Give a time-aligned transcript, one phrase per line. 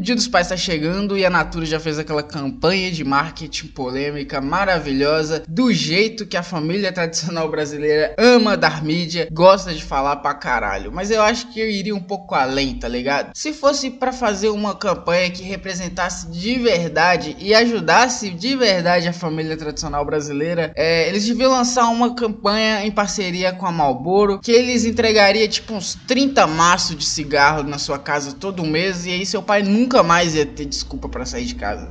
[0.00, 3.66] O Dia dos Pais está chegando e a Natura já fez aquela campanha de marketing
[3.66, 10.16] polêmica maravilhosa, do jeito que a família tradicional brasileira ama dar mídia, gosta de falar
[10.16, 10.90] pra caralho.
[10.90, 13.32] Mas eu acho que eu iria um pouco além, tá ligado?
[13.34, 19.12] Se fosse para fazer uma campanha que representasse de verdade e ajudasse de verdade a
[19.12, 24.50] família tradicional brasileira, é, eles deviam lançar uma campanha em parceria com a Marlboro, que
[24.50, 29.26] eles entregaria tipo uns 30 maços de cigarro na sua casa todo mês e aí
[29.26, 31.90] seu pai nunca nunca mais ia ter desculpa para sair de casa.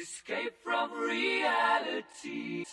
[0.00, 2.64] Escape from reality.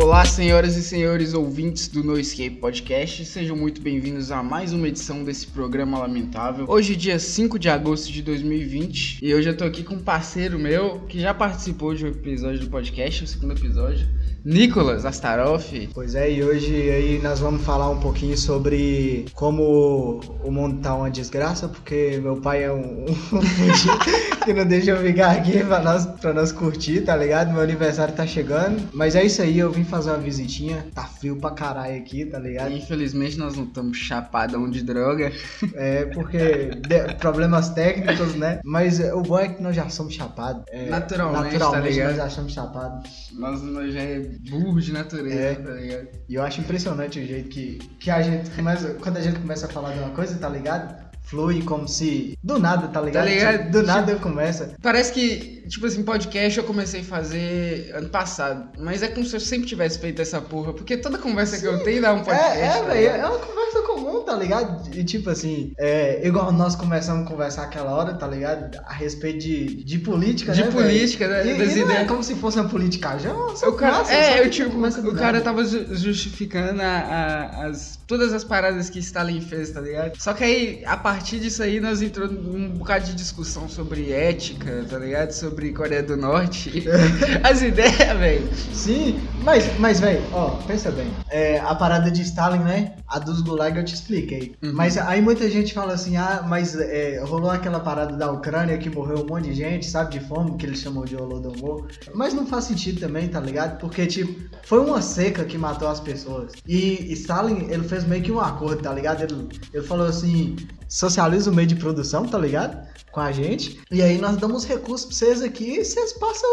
[0.00, 4.86] Olá, senhoras e senhores ouvintes do No Escape Podcast, sejam muito bem-vindos a mais uma
[4.86, 6.66] edição desse programa lamentável.
[6.68, 10.56] Hoje, dia 5 de agosto de 2020, e hoje eu tô aqui com um parceiro
[10.56, 14.08] meu que já participou de um episódio do podcast, o segundo episódio.
[14.44, 15.90] Nicolas Astaroff.
[15.92, 20.94] Pois é, e hoje aí nós vamos falar um pouquinho sobre como o mundo tá
[20.94, 25.80] uma desgraça, porque meu pai é um, um que não deixa eu ficar aqui pra
[25.80, 27.52] nós, pra nós curtir, tá ligado?
[27.52, 28.88] Meu aniversário tá chegando.
[28.94, 30.86] Mas é isso aí, eu vim fazer uma visitinha.
[30.94, 32.72] Tá frio pra caralho aqui, tá ligado?
[32.72, 35.30] Infelizmente nós não estamos chapadão de droga.
[35.74, 36.70] É, porque
[37.18, 38.60] problemas técnicos, né?
[38.64, 40.62] Mas o bom é que nós já somos chapados.
[40.70, 42.08] É, naturalmente, tá naturalmente tá ligado?
[42.08, 43.30] nós já somos chapados.
[43.32, 45.54] Nós, nós já é burro de natureza, é.
[45.54, 46.08] tá ligado?
[46.28, 48.94] E eu acho impressionante o jeito que, que a gente começa.
[48.94, 51.07] Quando a gente começa a falar de uma coisa, tá ligado?
[51.28, 52.38] Flui como se.
[52.42, 53.24] Do nada, tá ligado?
[53.24, 53.70] Tá ligado?
[53.70, 54.74] Do nada tipo, começa.
[54.82, 58.70] Parece que, tipo assim, podcast eu comecei a fazer ano passado.
[58.78, 60.72] Mas é como se eu sempre tivesse feito essa porra.
[60.72, 61.62] Porque toda conversa Sim.
[61.62, 62.58] que eu tenho dá um podcast.
[62.58, 63.08] É, é, tá velho.
[63.08, 64.94] É uma conversa comum, tá ligado?
[64.96, 68.78] E tipo assim, é, igual nós começamos a conversar aquela hora, tá ligado?
[68.86, 70.66] A respeito de, de política, de né?
[70.68, 71.44] De política, véio?
[71.44, 71.54] né?
[71.54, 72.02] E, das e ideias.
[72.02, 73.34] É como se fosse uma política já.
[73.34, 78.88] O cara, é, eu, tipo, o cara tava justificando a, a, as, todas as paradas
[78.88, 80.20] que Stalin fez, tá ligado?
[80.20, 84.84] Só que aí, a partir disso aí, nós entramos num bocado de discussão sobre ética,
[84.88, 85.32] tá ligado?
[85.32, 86.84] Sobre Coreia do Norte.
[87.42, 88.48] as ideias, velho.
[88.72, 91.08] Sim, mas, mas velho, ó, pensa bem.
[91.28, 92.94] É, a parada de Stalin, né?
[93.08, 94.54] A dos Gulag eu te expliquei.
[94.62, 94.72] Uhum.
[94.72, 98.88] Mas aí muita gente fala assim, ah, mas é, rolou aquela parada da Ucrânia que
[98.88, 101.86] morreu um monte de gente, sabe, de fome, que eles chamam de Holodomor.
[102.14, 103.78] Mas não faz sentido também, tá ligado?
[103.78, 106.52] Porque, tipo, foi uma seca que matou as pessoas.
[106.66, 109.22] E, Stalin, ele fez meio que um acordo, tá ligado?
[109.22, 110.56] Ele, ele falou assim,
[110.88, 112.86] socializa o meio de produção, tá ligado?
[113.10, 113.80] Com a gente.
[113.90, 116.48] E aí nós damos recursos pra vocês aqui e vocês passam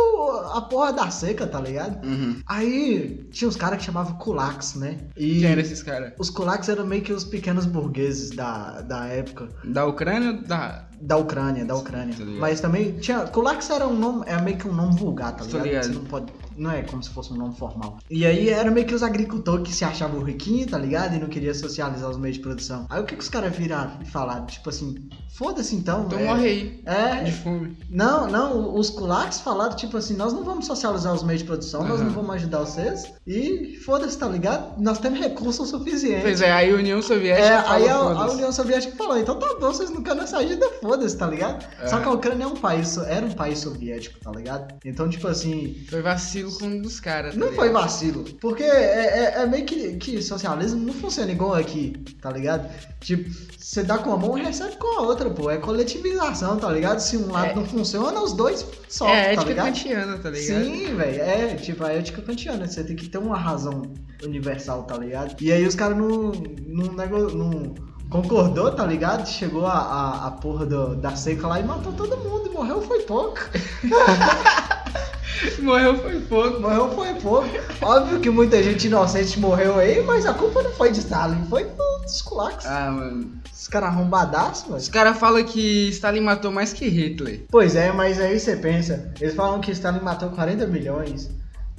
[0.54, 2.06] a porra da seca, tá ligado?
[2.06, 2.42] Uhum.
[2.48, 4.98] Aí tinha uns caras que chamavam kulaks, né?
[5.16, 6.14] E Quem eram esses caras?
[6.18, 9.50] Os kulaks eram meio que os pequenos burgueses da, da época.
[9.64, 10.88] Da Ucrânia ou da...
[11.01, 12.16] Da Ucrânia, da Ucrânia.
[12.39, 13.22] Mas também tinha.
[13.22, 15.83] Kulaks era um nome, é meio que um nome vulgar, tá ligado?
[15.83, 17.97] Você não pode não é como se fosse um nome formal.
[18.09, 21.16] E aí era meio que os agricultores que se achavam riquinhos, tá ligado?
[21.16, 22.85] E não queria socializar os meios de produção.
[22.89, 24.45] Aí o que, que os caras viraram e falaram?
[24.45, 26.06] Tipo assim, foda-se então.
[26.06, 26.83] Então é, morre aí.
[26.85, 27.23] É.
[27.23, 27.77] De fome.
[27.89, 31.81] Não, não, os kulaks falaram, tipo assim, nós não vamos socializar os meios de produção,
[31.81, 31.88] uhum.
[31.88, 33.13] nós não vamos ajudar vocês.
[33.27, 34.81] E foda-se, tá ligado?
[34.81, 36.23] Nós temos recursos suficientes.
[36.23, 37.47] Pois é, aí a União Soviética.
[37.47, 40.69] É, aí a, a, União Soviética falou, então tá bom, vocês não querem essa ajuda,
[40.85, 41.66] foda-se, tá ligado?
[41.81, 41.88] É.
[41.88, 44.75] Só que a Ucrânia é um país, era um país soviético, tá ligado?
[44.85, 45.84] Então, tipo assim.
[45.90, 47.34] Foi vacilo com um dos caras.
[47.34, 48.23] Tá não foi vacilo.
[48.40, 52.69] Porque é, é, é, meio que, que socialismo não funciona igual aqui, tá ligado?
[53.00, 55.50] Tipo, você dá com a mão e recebe com a outra, pô.
[55.50, 57.00] É coletivização, tá ligado?
[57.00, 57.56] Se um lado é.
[57.56, 59.68] não funciona, os dois sofrem, é, tá ligado?
[59.69, 60.63] Ética kantiana, tá ligado?
[60.63, 61.22] Sim, velho.
[61.22, 62.68] É, tipo, a ética kantiana.
[62.68, 63.81] Você tem que ter uma razão
[64.24, 65.35] universal, tá ligado?
[65.41, 66.31] E aí os caras não,
[66.68, 66.94] não,
[67.29, 69.28] não concordou, tá ligado?
[69.28, 72.52] Chegou a, a, a porra do, da seca lá e matou todo mundo.
[72.54, 73.40] Morreu foi pouco.
[75.62, 76.60] Morreu foi pouco.
[76.62, 77.50] Morreu foi pouco.
[77.82, 81.66] Óbvio que muita gente inocente morreu aí, mas a culpa não foi de Stalin, foi
[81.66, 82.66] dos kulaks.
[82.66, 83.32] Ah, mano.
[83.52, 84.78] Os caras arrombadaços, mano.
[84.78, 87.46] Os caras falam que Stalin matou mais que Hitler.
[87.50, 91.30] Pois é, mas aí você pensa, eles falam que Stalin matou 40 milhões.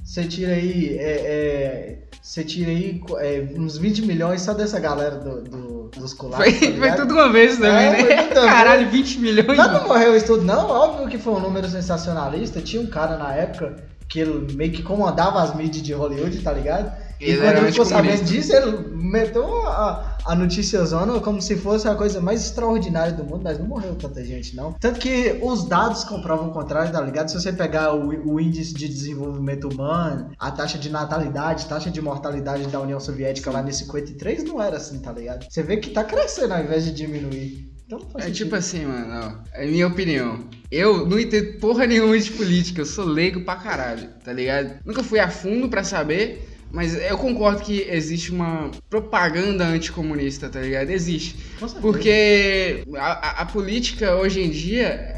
[0.06, 5.16] Você tira aí, é, é, você tira aí é, uns 20 milhões só dessa galera
[5.16, 6.58] do, do dos colares.
[6.58, 8.28] Foi, tá foi tudo uma vez também, é, né?
[8.34, 9.58] Caralho, 20 milhões.
[9.58, 10.68] Não, não morreu isso tudo, não.
[10.68, 12.60] Óbvio que foi um número sensacionalista.
[12.60, 13.76] Tinha um cara na época
[14.08, 16.92] que ele meio que comandava as mídias de Hollywood, tá ligado?
[17.20, 21.56] E, e quando ele ficou sabendo disso, ele meteu a, a notícia zona como se
[21.56, 24.72] fosse a coisa mais extraordinária do mundo, mas não morreu tanta gente, não.
[24.74, 27.28] Tanto que os dados comprovam o contrário, tá ligado?
[27.30, 32.00] Se você pegar o, o índice de desenvolvimento humano, a taxa de natalidade, taxa de
[32.02, 35.46] mortalidade da União Soviética lá nesse 53, não era assim, tá ligado?
[35.48, 37.70] Você vê que tá crescendo ao invés de diminuir.
[37.86, 38.34] Então É sentido.
[38.34, 40.40] tipo assim, mano, ó, é minha opinião.
[40.70, 44.80] Eu não entendo porra nenhuma de política, eu sou leigo pra caralho, tá ligado?
[44.84, 50.60] Nunca fui a fundo pra saber, mas eu concordo que existe uma propaganda anticomunista, tá
[50.60, 50.90] ligado?
[50.90, 51.36] Existe.
[51.80, 55.15] Porque a, a- a política hoje em dia,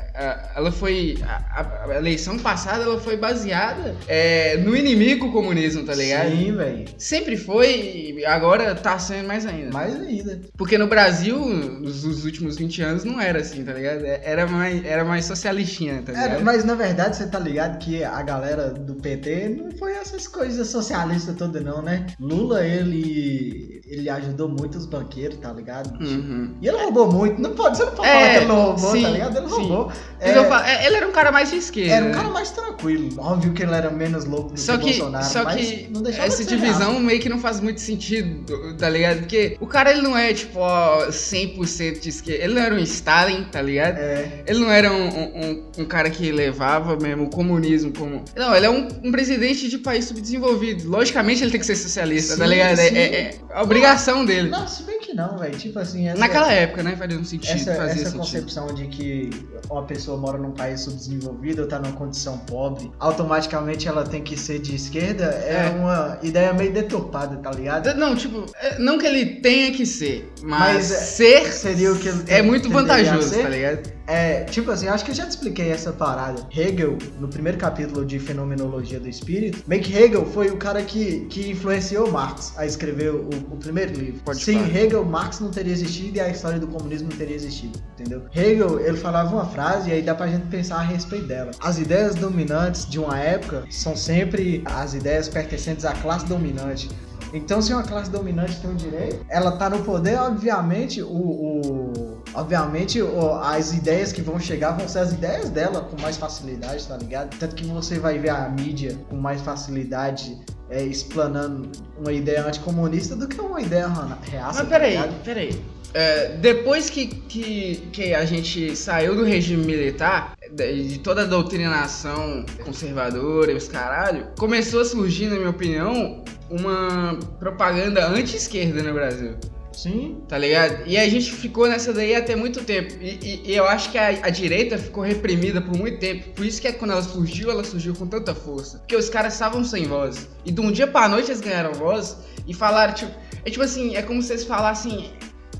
[0.56, 1.18] ela foi.
[1.22, 6.30] A, a eleição passada ela foi baseada é, no inimigo comunismo, tá ligado?
[6.30, 6.84] Sim, velho.
[6.98, 9.70] Sempre foi e agora tá sendo mais ainda.
[9.72, 10.40] Mais ainda.
[10.56, 14.04] Porque no Brasil, nos, nos últimos 20 anos, não era assim, tá ligado?
[14.04, 16.44] É- Era mais, era mais socialistinha, tá ligado?
[16.44, 20.68] Mas na verdade você tá ligado que a galera do PT não foi essas coisas
[20.68, 22.06] socialistas todas não, né?
[22.20, 25.98] Lula, ele ele ajudou muito os banqueiros, tá ligado?
[26.02, 26.54] Uhum.
[26.60, 27.40] E ele roubou muito.
[27.40, 29.36] Não pode, você não pode É, falar que ele não roubou, sim, tá ligado?
[29.38, 29.54] Ele sim.
[29.54, 29.92] roubou.
[30.20, 31.94] Eu falo, é, ele era um cara mais de esquerda.
[31.94, 33.08] Era um cara mais tranquilo.
[33.18, 35.88] Óbvio que ele era menos louco do Só que, que, Bolsonaro, só que
[36.18, 39.20] essa divisão meio que não faz muito sentido, tá ligado?
[39.20, 42.44] Porque o cara ele não é, tipo, ó, 100% de esquerda.
[42.44, 43.98] Ele não era um Stalin, tá ligado?
[43.98, 48.22] É, Ele não era um, um- um- cara que levava mesmo o comunismo como.
[48.36, 50.88] Não, ele é um, um presidente de país subdesenvolvido.
[50.90, 52.78] Logicamente ele tem que ser socialista, tá Sim, ligado?
[52.78, 53.34] É, é- é
[53.78, 54.48] obrigação dele.
[54.50, 55.56] não, se bem que não, velho.
[55.56, 56.96] Tipo assim, essa, Naquela época, né?
[56.96, 57.54] Fazia um sentido.
[57.54, 58.18] essa, essa sentido.
[58.18, 59.30] concepção de que
[59.70, 64.36] uma pessoa mora num país subdesenvolvido ou tá numa condição pobre, automaticamente ela tem que
[64.36, 65.70] ser de esquerda, é, É.
[65.70, 67.94] uma ideia meio deturpada, tá ligado?
[67.94, 71.98] Não, tipo, é, não que ele tenha que ser, mas, Mas, é, ser Seria o
[71.98, 73.97] que ele é muito vantajoso, tá ligado?
[74.08, 76.42] É, tipo assim, acho que eu já te expliquei essa parada.
[76.50, 81.26] Hegel, no primeiro capítulo de Fenomenologia do Espírito, meio que Hegel foi o cara que,
[81.26, 84.20] que influenciou Marx a escrever o, o primeiro livro.
[84.24, 84.76] Pode Sem falar.
[84.76, 88.22] Hegel, Marx não teria existido e a história do comunismo não teria existido, entendeu?
[88.34, 91.50] Hegel, ele falava uma frase e aí dá pra gente pensar a respeito dela.
[91.60, 96.88] As ideias dominantes de uma época são sempre as ideias pertencentes à classe dominante.
[97.32, 102.18] Então, se uma classe dominante tem um direito, ela tá no poder, obviamente, o, o-
[102.34, 106.86] obviamente o- as ideias que vão chegar vão ser as ideias dela com mais facilidade,
[106.86, 107.36] tá ligado?
[107.38, 110.38] Tanto que você vai ver a mídia com mais facilidade
[110.70, 113.88] é, explanando uma ideia anticomunista do que uma ideia
[114.30, 114.46] reaça.
[114.46, 115.22] Mas tá peraí, ligado?
[115.24, 115.60] peraí.
[115.94, 121.24] É, depois que, que, que a gente saiu do regime militar, de de toda a
[121.24, 128.92] doutrinação conservadora e os caralho, começou a surgir, na minha opinião, uma propaganda anti-esquerda no
[128.94, 129.34] Brasil.
[129.72, 130.82] Sim, Tá ligado?
[130.88, 132.94] E a gente ficou nessa daí até muito tempo.
[133.00, 136.30] E, e- e eu acho que a, a direita ficou reprimida por muito tempo.
[136.30, 138.78] Por isso que é quando ela surgiu, ela surgiu com tanta força.
[138.78, 140.28] Porque os caras estavam sem voz.
[140.44, 142.16] E de um dia pra noite eles ganharam voz
[142.46, 143.12] e falaram, tipo.
[143.44, 145.12] É tipo assim, é como se eles falassem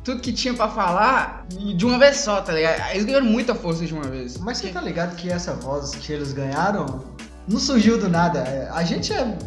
[0.03, 1.47] tudo que tinha pra falar
[1.77, 2.91] de uma vez só, tá ligado?
[2.93, 4.37] Eles ganharam muita força de uma vez.
[4.39, 7.05] mas você tá ligado que essa voz que eles ganharam
[7.47, 8.69] não surgiu do nada.
[8.75, 9.39] A gente é.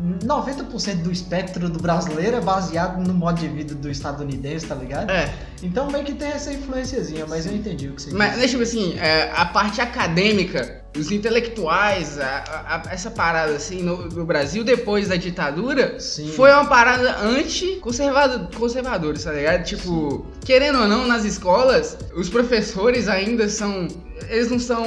[0.00, 5.10] 90% do espectro do brasileiro é baseado no modo de vida do estadunidense, tá ligado?
[5.10, 5.32] É,
[5.62, 8.40] Então meio que tem essa influenciazinha, mas eu entendi o que você mas disse.
[8.40, 14.08] né, tipo assim, é, a parte acadêmica, os intelectuais, a- a- essa parada assim no,
[14.08, 16.28] no Brasil depois da ditadura, Sim.
[16.28, 19.64] foi uma parada anti-conservadores, tá ligado?
[19.64, 23.88] Tipo, querendo ou não, nas escolas, os professores ainda são.
[24.30, 24.84] Eles não são.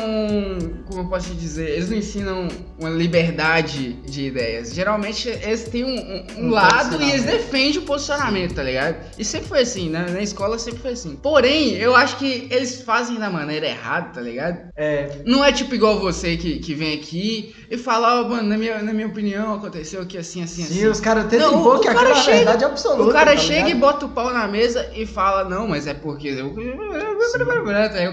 [0.87, 1.69] Como eu posso te dizer?
[1.69, 2.47] Eles não ensinam
[2.79, 4.73] uma liberdade de ideias.
[4.73, 5.97] Geralmente eles têm um,
[6.41, 8.95] um- um lado e eles defendem o posicionamento, tá ligado?
[9.17, 10.05] E sempre foi assim, né?
[10.09, 11.15] Na escola sempre foi assim.
[11.17, 14.69] Porém, eu acho que eles fazem da maneira errada, tá ligado?
[14.75, 18.57] É, Não é tipo igual você que, que vem aqui e fala, ó, mano, na
[18.57, 20.87] minha, na minha opinião aconteceu aqui assim, assim, sim, assim.
[20.87, 23.09] os caras tentam impor o que cara aquilo é a chega- verdade absoluta.
[23.09, 25.93] O cara tá chega e bota o pau na mesa e fala, não, mas é
[25.93, 26.53] porque eu.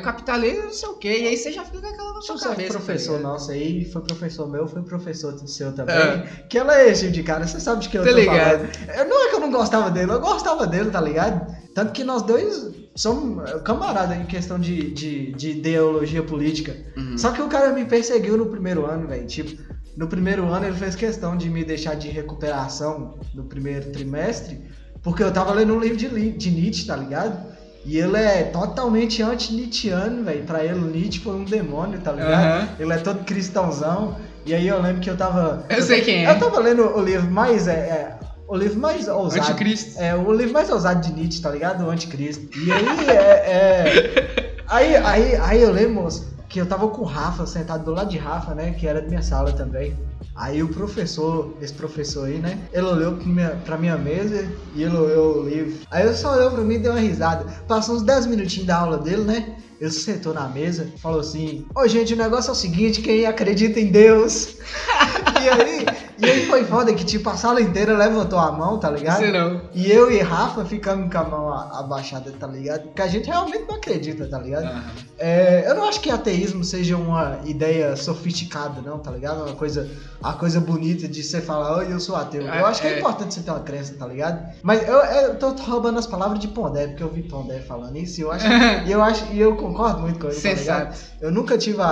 [0.03, 1.19] Capitalismo não sei o quê.
[1.23, 2.73] E aí você já fica com aquela na sua um cabeça.
[2.73, 3.33] tá professor ligado?
[3.33, 5.95] nosso aí, foi professor meu, foi professor seu também.
[5.95, 6.45] É.
[6.49, 8.69] Que ela é esse tipo de cara, você sabe de que eu Tá tô ligado.
[8.73, 8.99] falando.
[8.99, 11.47] Eu- Não é que eu não gostava dele, eu gostava dele, tá ligado?
[11.75, 16.77] Tanto que nós dois somos camaradas em questão de, de, de ideologia política.
[16.97, 17.19] Uhum.
[17.19, 19.27] Só que o cara me perseguiu no primeiro ano, velho.
[19.27, 19.63] Tipo,
[19.97, 24.61] no primeiro ano ele fez questão de me deixar de recuperação no primeiro trimestre,
[25.03, 27.55] porque eu tava lendo um livro de, de Nietzsche, tá ligado?
[27.85, 30.43] E ele é totalmente anti-Nietzscheano, velho.
[30.45, 32.63] Pra ele, Nietzsche foi um demônio, tá ligado?
[32.63, 32.69] Aham.
[32.79, 34.17] Ele é todo cristãozão.
[34.47, 35.67] E aí eu lembro que eu tava.
[35.69, 36.31] Eu sei quem é.
[36.31, 37.69] Eu tava lendo o livro mais.
[37.69, 39.43] É, é, o livro mais ousado.
[39.43, 40.01] Anticristo.
[40.01, 41.85] É, o livro mais ousado de Nietzsche, tá ligado?
[41.85, 42.49] O Anticristo.
[42.59, 43.15] E aí, é.
[43.15, 47.93] é- aí, aí, aí eu lembro, moço, que eu tava com o Rafa, sentado do
[47.93, 48.73] lado de Rafa, né?
[48.73, 49.97] Que era da minha sala também.
[50.37, 52.59] Aí o professor, esse professor aí, né?
[52.73, 55.79] Ele olhou pra minha, pra minha mesa e ele olhou o livro.
[55.91, 57.45] Aí ele só olhou pra mim e deu uma risada.
[57.69, 59.57] Passou uns 10 minutinhos da aula dele, né?
[59.81, 63.79] Ele sentou na mesa falou assim: Ô gente, o negócio é o seguinte: quem acredita
[63.79, 64.57] em Deus.
[65.43, 65.87] e aí,
[66.17, 69.23] E aí foi foda que, tipo, a sala inteira levantou a mão, tá ligado?
[69.33, 69.63] Não.
[69.75, 72.83] E eu e Rafa ficamos com a mão a- abaixada, tá ligado?
[72.83, 74.65] Porque a gente realmente não acredita, tá ligado?
[74.67, 74.83] Aham.
[75.19, 79.43] É, eu não acho que ateísmo seja uma ideia sofisticada, não, tá ligado?
[79.45, 79.89] Uma coisa,
[80.21, 82.43] uma coisa bonita de você falar, oi, eu sou ateu.
[82.43, 82.99] Eu É, acho que é, é.
[82.99, 84.41] importante você ter uma crença, tá ligado?
[84.63, 88.21] Mas eu, eu tô roubando as palavras de Pondé, porque eu vi Pondé falando isso
[88.21, 88.47] e eu acho,
[88.87, 90.93] e eu acho, e eu concordo muito com ele, tá ligado?
[90.95, 90.99] Sensato.
[91.21, 91.91] Eu nunca tive a, a-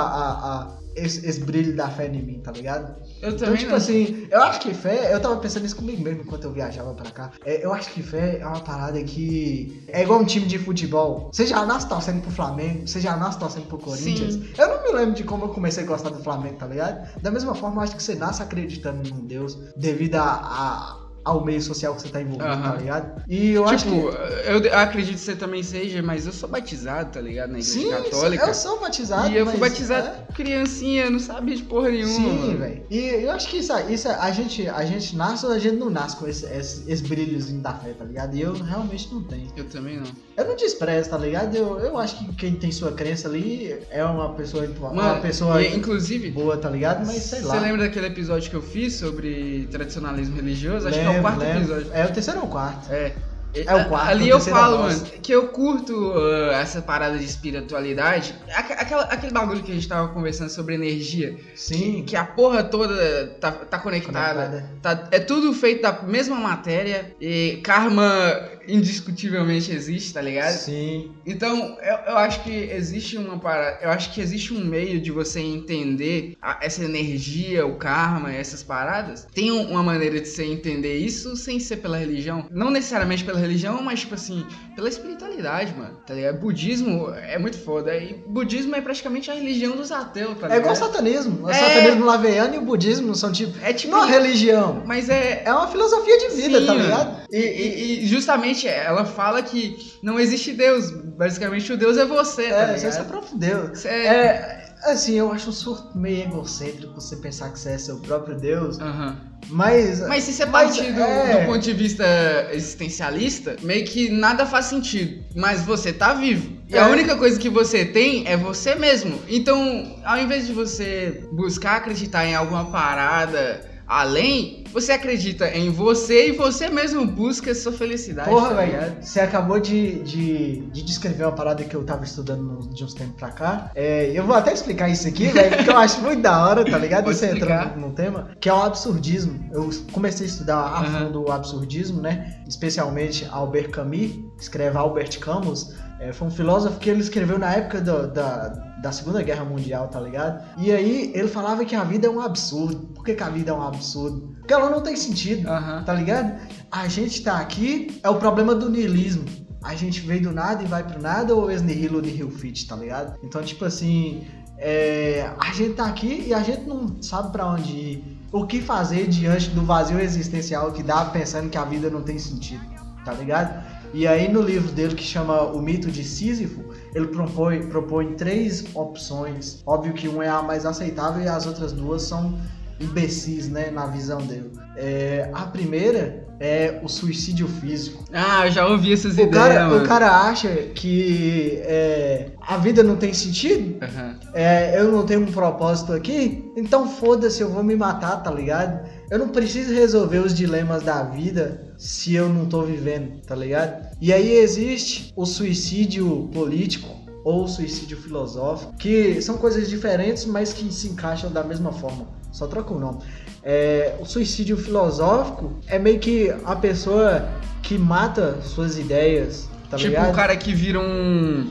[0.62, 2.94] a- esse, esse brilho da fé em mim, tá ligado?
[3.20, 3.76] Eu Então, também tipo não.
[3.76, 7.10] assim, eu acho que fé, eu tava pensando isso comigo mesmo enquanto eu viajava pra
[7.10, 7.30] cá.
[7.44, 11.30] É, eu acho que fé é uma parada que é igual um time de futebol.
[11.32, 14.34] Você já nasce torcendo pro Flamengo, você já nasce torcendo pro Corinthians.
[14.34, 14.44] Sim.
[14.58, 17.08] Eu não me lembro de como eu comecei a gostar do Flamengo, tá ligado?
[17.22, 21.44] Da mesma forma, eu acho que você nasce acreditando em Deus devido a, a- ao
[21.44, 22.72] meio social que você tá envolvido, Aham.
[22.72, 23.22] tá ligado?
[23.28, 24.68] E eu acho tipo, que.
[24.68, 27.50] eu acredito que você também seja, mas eu sou batizado, tá ligado?
[27.50, 28.46] Na igreja Sim, católica.
[28.46, 29.30] eu sou batizado.
[29.30, 30.32] E eu fui batizado é.
[30.32, 32.14] criancinha, não sabia de porra nenhuma.
[32.14, 32.86] Sim, velho.
[32.90, 35.90] E eu acho que isso, isso a gente, a gente nasce ou a gente não
[35.90, 38.34] nasce com esse, esse, esse brilhozinho da fé, tá ligado?
[38.34, 39.48] E eu realmente não tenho.
[39.56, 40.06] Eu também não.
[40.36, 41.54] Eu não desprezo, tá ligado?
[41.54, 45.62] Eu, eu acho que quem tem sua crença ali é uma pessoa, uma Mano, pessoa
[45.62, 47.06] e, inclusive, boa, tá ligado?
[47.06, 47.54] Mas sei lá.
[47.54, 50.88] Você lembra daquele episódio que eu fiz sobre tradicionalismo religioso?
[50.88, 51.90] Acho que é o quarto episódio.
[51.92, 52.92] É o terceiro ou o quarto?
[52.92, 53.12] É.
[53.54, 58.34] É o quarto, Ali eu falo, mano, que eu curto uh, essa parada de espiritualidade.
[58.54, 61.36] Aque- Aquela, aquele bagulho que a gente tava conversando sobre energia.
[61.54, 62.02] Sim.
[62.06, 64.46] Que a porra toda tá, tá conectada.
[64.46, 64.70] Conectada.
[64.82, 67.14] Tá- é tudo feito da mesma matéria.
[67.20, 70.52] E karma indiscutivelmente existe, tá ligado?
[70.54, 71.12] Sim.
[71.26, 73.78] Então, eu, eu acho que existe uma parada.
[73.82, 78.62] Eu acho que existe um meio de você entender a- essa energia, o karma, essas
[78.62, 79.26] paradas.
[79.34, 82.46] Tem um- uma maneira de você entender isso sem ser pela religião.
[82.50, 85.96] Não necessariamente pela religião, mas tipo assim, pela espiritualidade, mano.
[86.06, 86.38] Tá ligado?
[86.38, 87.94] Budismo é muito foda.
[87.96, 90.52] E budismo é praticamente a religião dos ateus, tá ligado?
[90.52, 91.44] É igual o satanismo.
[91.46, 91.54] O É.
[91.54, 93.58] satanismo laveiano e o budismo são tipo.
[93.64, 93.92] É tipo.
[93.92, 94.82] Não é religião.
[94.86, 97.22] Mas é, É uma filosofia de vida, Sim, tá ligado?
[97.30, 100.90] E, e- e justamente ela fala que não existe Deus.
[100.90, 102.92] Basicamente, o Deus é você, tá É, você é ligado?
[102.92, 103.84] seu próprio Deus.
[103.84, 107.98] É- É, assim, eu acho um surto meio egocêntrico você pensar que você é seu
[107.98, 109.16] próprio Deus, Aham.
[109.48, 110.00] Mas.
[110.06, 111.40] Mas se você partir do, é.
[111.40, 112.04] do ponto de vista
[112.52, 115.22] existencialista, meio que nada faz sentido.
[115.34, 116.52] Mas você tá vivo.
[116.68, 116.90] E a É.
[116.90, 119.18] única coisa que você tem é você mesmo.
[119.28, 126.28] Então, ao invés de você buscar acreditar em alguma parada além, você acredita em você
[126.28, 128.28] e você mesmo busca sua felicidade.
[128.30, 132.68] Porra, tá velho, você acabou de, de, de descrever uma parada que eu tava estudando
[132.72, 133.70] de uns tempos pra cá.
[133.74, 136.78] É, eu vou até explicar isso aqui, velho, porque eu acho muito da hora, tá
[136.78, 137.04] ligado?
[137.04, 139.48] Pode Você entrando no tema, que é o absurdismo.
[139.52, 142.36] Eu comecei a estudar a fundo o absurdismo, né?
[142.48, 144.10] Especialmente Albert Camus,
[144.40, 145.74] escreve Albert Camus.
[146.00, 148.48] É, foi um filósofo que ele escreveu na época do- da,
[148.82, 150.44] da Segunda Guerra Mundial, tá ligado?
[150.58, 152.88] E aí ele falava que a vida é um absurdo.
[152.94, 154.34] Por que, que a vida é um absurdo?
[154.40, 155.84] Porque ela não tem sentido Aham.
[155.84, 156.38] tá ligado?
[156.70, 159.24] A gente tá aqui, é o problema do niilismo.
[159.62, 162.74] A gente veio do nada e vai pro nada, ou ex nihilo nihil fit, tá
[162.74, 163.16] ligado?
[163.22, 164.26] Então, tipo assim,
[164.58, 168.18] é, a gente tá aqui e a gente não sabe pra onde ir.
[168.32, 172.18] O que fazer diante do vazio existencial que dá pensando que a vida não tem
[172.18, 172.64] sentido,
[173.04, 173.62] tá ligado?
[173.94, 178.64] E aí no livro dele que chama O Mito de Sísifo, ele propõe, propõe três
[178.74, 179.62] opções.
[179.66, 182.34] Óbvio que uma é a mais aceitável e as outras duas são
[182.80, 184.50] imbecis, né, na visão dele.
[184.76, 188.02] É, a primeira é o suicídio físico.
[188.12, 189.84] Ah, eu já ouvi essas O ideias, cara, mano.
[189.84, 194.16] o cara acha que é, a vida não tem sentido, Aham.
[194.34, 198.80] é, eu não tenho um propósito aqui, então foda-se, eu vou me matar, tá ligado?
[199.12, 203.94] Eu não preciso resolver os dilemas da vida se eu não tô vivendo, tá ligado?
[204.00, 206.88] E aí existe o suicídio político
[207.22, 212.06] ou o suicídio filosófico, que são coisas diferentes, mas que se encaixam da mesma forma.
[212.32, 213.00] Só troca o nome.
[213.42, 217.28] É, o suicídio filosófico é meio que a pessoa
[217.62, 220.08] que mata suas ideias, tá tipo ligado?
[220.08, 221.50] um cara que vira um.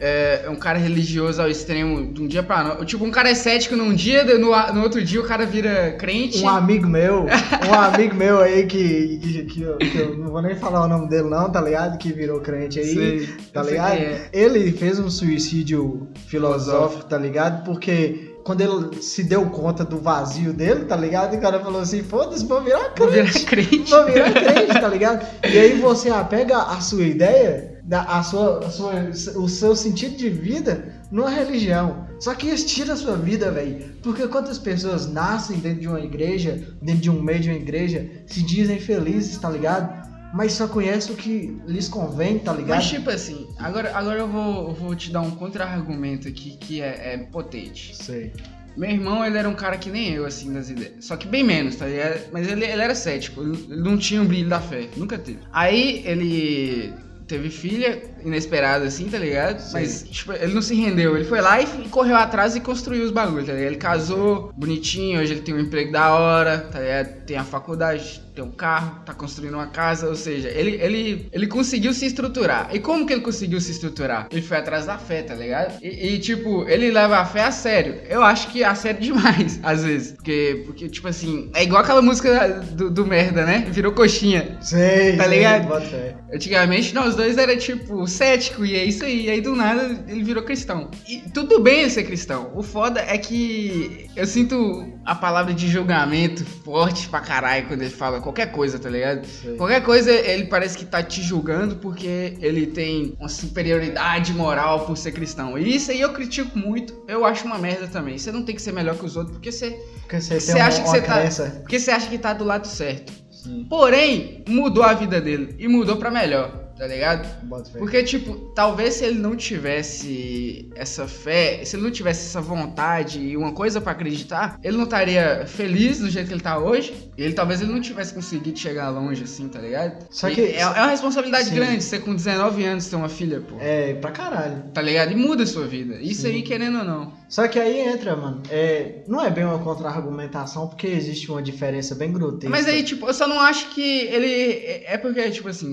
[0.00, 2.86] É, um cara religioso ao extremo de um dia pra noite.
[2.86, 6.38] Tipo, um cara é cético num dia, no, no outro dia o cara vira crente.
[6.38, 7.26] Um amigo meu,
[7.68, 10.88] um amigo meu aí que, que, que eu, que eu não vou nem falar o
[10.88, 11.98] nome dele não, tá ligado?
[11.98, 13.92] Que virou crente aí, Sei, tá ligado?
[13.94, 14.28] é.
[14.32, 17.64] Ele fez um suicídio filosófico, tá ligado?
[17.64, 21.36] Porque quando ele se deu conta do vazio dele, tá ligado?
[21.36, 23.44] O cara falou assim, foda-se, vou virar Vou virar crente.
[23.44, 23.90] crente.
[23.90, 25.26] Vou virar crente, tá ligado?
[25.44, 28.92] E aí você apega a sua ideia, a sua, a sua,
[29.36, 32.06] o seu sentido de vida numa religião.
[32.18, 33.84] Só que isso tira a sua vida, velho.
[34.02, 38.10] Porque quantas pessoas nascem dentro de uma igreja, dentro de um meio de uma igreja,
[38.26, 40.07] se dizem felizes, tá ligado?
[40.32, 42.76] Mas só conhecem o que lhes convém, tá ligado?
[42.76, 46.80] Mas tipo assim, agora, agora eu, vou, eu vou te dar um contra-argumento aqui que
[46.80, 47.96] é, é potente.
[47.96, 48.32] Sei.
[48.76, 51.04] Meu irmão, ele era um cara que nem eu, assim, das ideias.
[51.04, 52.30] Só que bem menos, tá ligado?
[52.30, 55.40] Mas ele, ele era cético, ele não tinha um brilho da fé, nunca teve.
[55.52, 56.92] Aí ele
[57.26, 59.60] teve filha, inesperada assim, tá ligado?
[59.60, 59.72] Sim.
[59.74, 61.16] Mas, tipo, ele não se rendeu.
[61.16, 63.68] Ele foi lá e correu atrás e construiu os bagulhos, tá ligado?
[63.68, 67.24] Ele casou, bonitinho, hoje ele tem um emprego da hora, tá ligado?
[67.24, 71.46] Tem a faculdade, tem um carro, tá construindo uma casa, ou seja, ele, ele, ele
[71.46, 72.68] conseguiu se estruturar.
[72.72, 74.28] E como que ele conseguiu se estruturar?
[74.30, 75.82] Ele foi atrás da fé, tá ligado?
[75.82, 77.96] E, e tipo, ele leva a fé a sério.
[78.08, 80.12] Eu acho que a sério demais, às vezes.
[80.12, 83.66] Porque, porque tipo assim, é igual aquela música do, do merda, né?
[83.70, 84.56] Virou coxinha.
[84.60, 85.68] Sei, tá ligado?
[85.88, 89.26] Sei, Antigamente nós dois era tipo cético e é isso aí.
[89.26, 90.90] E aí do nada ele virou cristão.
[91.08, 92.50] E tudo bem ele ser cristão.
[92.54, 97.90] O foda é que eu sinto a palavra de julgamento forte pra caralho quando ele
[97.90, 99.26] fala qualquer coisa, tá ligado?
[99.26, 99.56] Sei.
[99.56, 104.96] Qualquer coisa ele parece que tá te julgando porque ele tem uma superioridade moral por
[104.96, 105.58] ser cristão.
[105.58, 107.04] E isso aí eu critico muito.
[107.08, 108.18] Eu acho uma merda também.
[108.18, 109.70] Você não tem que ser melhor que os outros porque você.
[110.00, 111.50] Porque você, você acha uma, que você tá.
[111.60, 113.12] Porque você acha que tá do lado certo.
[113.30, 113.66] Sim.
[113.68, 115.54] Porém, mudou a vida dele.
[115.58, 117.28] E mudou para melhor tá ligado?
[117.76, 123.20] Porque, tipo, talvez se ele não tivesse essa fé, se ele não tivesse essa vontade
[123.20, 127.10] e uma coisa para acreditar, ele não estaria feliz do jeito que ele tá hoje.
[127.16, 130.06] E ele talvez ele não tivesse conseguido chegar longe assim, tá ligado?
[130.10, 130.40] Só que.
[130.40, 131.54] É, é, uma responsabilidade Sim.
[131.56, 133.56] grande você com 19 anos ter uma filha, pô.
[133.60, 134.62] É, pra caralho.
[134.72, 135.12] Tá ligado?
[135.12, 135.96] E muda a sua vida.
[136.00, 136.28] Isso Sim.
[136.28, 137.12] aí, querendo ou não.
[137.28, 138.42] Só que aí entra, mano.
[138.50, 142.48] É, não é bem uma contra-argumentação, porque existe uma diferença bem grotesca.
[142.48, 144.82] Mas aí, tipo, eu só não acho que ele.
[144.86, 145.72] É porque, tipo assim,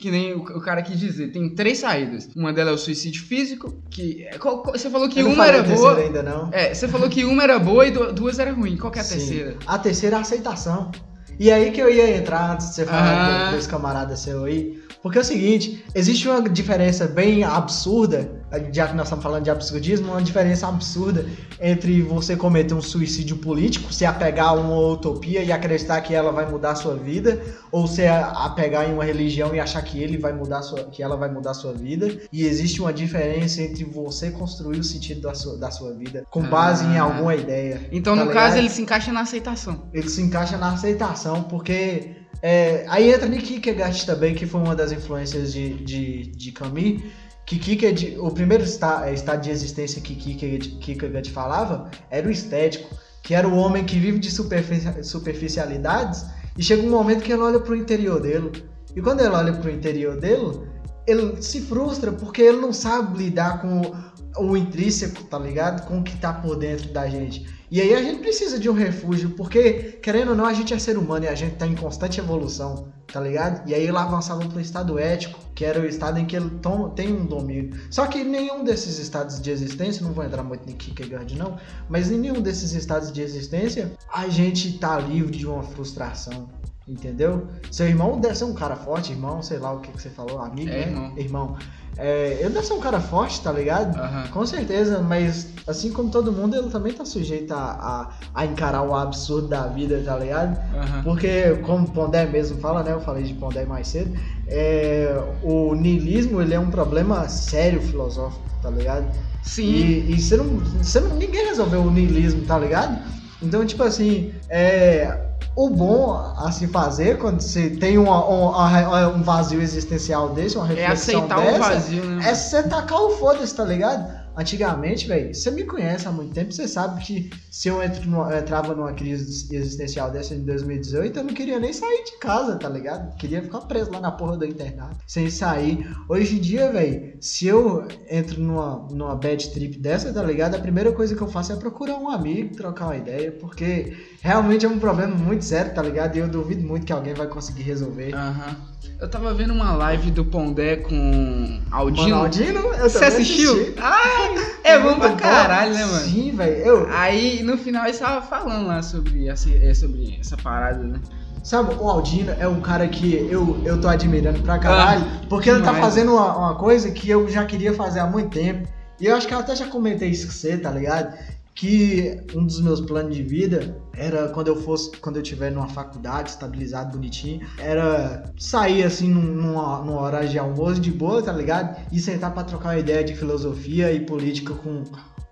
[0.00, 2.28] que nem o cara quis dizer, tem três saídas.
[2.34, 5.96] Uma delas é o suicídio físico, que é, você falou que uma era boa.
[5.96, 6.50] Ainda não.
[6.52, 8.76] É, você falou que uma era boa e duas era ruim.
[8.76, 9.18] Qual que é a Sim.
[9.18, 9.56] terceira?
[9.64, 10.90] A terceira é a aceitação.
[11.38, 13.52] E aí que eu ia entrar antes de você falar ah.
[13.52, 14.82] desse camarada seu aí.
[15.02, 18.35] Porque é o seguinte, existe uma diferença bem absurda,
[18.72, 21.26] já que nós estamos falando de absurdismo, uma diferença absurda
[21.60, 26.30] entre você cometer um suicídio político, se apegar a uma utopia e acreditar que ela
[26.30, 30.16] vai mudar a sua vida, ou se apegar em uma religião e achar que ele
[30.16, 32.20] vai mudar sua, que ela vai mudar a sua vida.
[32.32, 36.42] E existe uma diferença entre você construir o sentido da sua, da sua vida com
[36.42, 36.94] base ah.
[36.94, 37.88] em alguma ideia.
[37.90, 38.44] Então, tá no ligado?
[38.44, 39.88] caso, ele se encaixa na aceitação.
[39.92, 44.76] Ele se encaixa na aceitação, porque é, aí entra Nick Kierkegaard também, que foi uma
[44.76, 47.02] das influências de, de, de Camus.
[47.46, 52.94] Que Kierkegaard, o primeiro está, é, estado de existência que Kierkegaard, falava era o estético,
[53.22, 56.26] que era o homem que vive de superficialidades
[56.58, 58.64] e chega um momento que ele olha para o interior dele.
[58.96, 60.60] E quando ele olha para o interior dele,
[61.06, 63.94] ele se frustra porque ele não sabe lidar com
[64.38, 65.86] o intrínseco, tá ligado?
[65.86, 67.46] Com o que está por dentro da gente.
[67.68, 70.78] E aí a gente precisa de um refúgio, porque, querendo ou não, a gente é
[70.78, 73.68] ser humano e a gente tá em constante evolução, tá ligado?
[73.68, 76.90] E aí lá avançavam pro estado ético, que era o estado em que ele toma,
[76.90, 77.76] tem um domínio.
[77.90, 81.56] Só que nenhum desses estados de existência, não vou entrar muito em Kierkegaard não,
[81.88, 86.48] mas em nenhum desses estados de existência a gente tá livre de uma frustração.
[86.88, 87.48] Entendeu?
[87.70, 90.40] Seu irmão deve ser um cara forte, irmão, sei lá o que, que você falou,
[90.40, 91.12] amigo, é, irmão.
[91.16, 91.56] irmão.
[91.98, 93.96] É, ele deve ser um cara forte, tá ligado?
[93.96, 94.28] Uhum.
[94.30, 98.82] Com certeza, mas assim como todo mundo, ele também tá sujeito a, a, a encarar
[98.82, 100.56] o absurdo da vida, tá ligado?
[100.74, 101.02] Uhum.
[101.02, 102.92] Porque, como Pondé mesmo fala, né?
[102.92, 108.44] Eu falei de Pondé mais cedo, é, o niilismo ele é um problema sério filosófico,
[108.62, 109.10] tá ligado?
[109.42, 109.64] Sim.
[109.64, 112.96] E, e você não, você não, ninguém resolveu o niilismo, tá ligado?
[113.42, 115.25] Então, tipo assim, é,
[115.56, 120.66] o bom a se fazer quando você tem uma, uma, um vazio existencial desse, uma
[120.70, 122.28] é reflexão é aceitar dessa, o vazio, né?
[122.28, 124.25] É você tacar o foda-se, tá ligado?
[124.36, 128.36] Antigamente, velho, você me conhece há muito tempo, você sabe que se eu entro numa,
[128.36, 132.68] entrava numa crise existencial dessa em 2018, eu não queria nem sair de casa, tá
[132.68, 133.16] ligado?
[133.16, 135.88] Queria ficar preso lá na porra do internato, sem sair.
[136.06, 140.54] Hoje em dia, velho, se eu entro numa, numa bad trip dessa, tá ligado?
[140.54, 144.66] A primeira coisa que eu faço é procurar um amigo, trocar uma ideia, porque realmente
[144.66, 146.14] é um problema muito sério, tá ligado?
[146.14, 148.14] E eu duvido muito que alguém vai conseguir resolver.
[148.14, 148.48] Aham.
[148.48, 148.76] Uhum.
[148.98, 152.08] Eu tava vendo uma live do Pondé com Aldino.
[152.08, 152.62] Mano, Aldino?
[152.82, 153.52] Você assistiu?
[153.52, 153.74] Assisti.
[153.78, 154.25] Ai,
[154.64, 156.04] é bom pra caralho, né, mano?
[156.04, 156.88] Sim, velho.
[156.92, 161.00] Aí no final ele tava falando lá sobre essa, é, sobre essa parada, né?
[161.42, 165.48] Sabe, o Aldino é um cara que eu, eu tô admirando pra caralho, ah, porque
[165.48, 168.68] ele tá fazendo uma, uma coisa que eu já queria fazer há muito tempo.
[168.98, 171.16] E eu acho que eu até já comentei isso com você, tá ligado?
[171.56, 175.68] Que um dos meus planos de vida era quando eu fosse, quando eu tiver numa
[175.68, 181.80] faculdade, estabilizado, bonitinho, era sair assim numa, numa hora de almoço de boa, tá ligado?
[181.90, 184.84] E sentar para trocar uma ideia de filosofia e política com